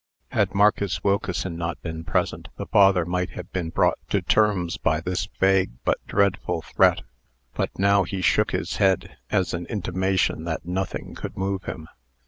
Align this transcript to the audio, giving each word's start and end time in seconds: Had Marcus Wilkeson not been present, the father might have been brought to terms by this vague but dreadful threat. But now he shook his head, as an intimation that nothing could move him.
Had 0.29 0.55
Marcus 0.55 1.03
Wilkeson 1.03 1.57
not 1.57 1.79
been 1.83 2.03
present, 2.03 2.47
the 2.57 2.65
father 2.65 3.05
might 3.05 3.29
have 3.33 3.51
been 3.51 3.69
brought 3.69 3.99
to 4.09 4.19
terms 4.23 4.77
by 4.77 4.99
this 4.99 5.27
vague 5.39 5.73
but 5.85 5.99
dreadful 6.07 6.63
threat. 6.63 7.03
But 7.53 7.69
now 7.77 8.01
he 8.01 8.23
shook 8.23 8.49
his 8.49 8.77
head, 8.77 9.17
as 9.29 9.53
an 9.53 9.67
intimation 9.67 10.43
that 10.45 10.65
nothing 10.65 11.13
could 11.13 11.37
move 11.37 11.65
him. 11.65 11.87